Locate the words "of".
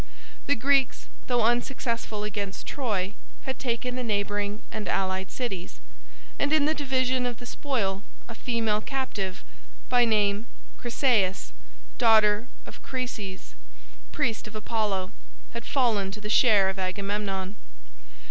7.27-7.37, 12.65-12.81, 14.47-14.55, 16.67-16.79